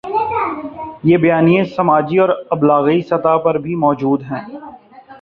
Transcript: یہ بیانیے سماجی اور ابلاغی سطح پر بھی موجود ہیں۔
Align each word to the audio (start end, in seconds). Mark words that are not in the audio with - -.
یہ 1.03 1.17
بیانیے 1.17 1.63
سماجی 1.75 2.17
اور 2.19 2.29
ابلاغی 2.51 2.99
سطح 3.01 3.37
پر 3.43 3.57
بھی 3.57 3.73
موجود 3.75 4.21
ہیں۔ 4.21 4.43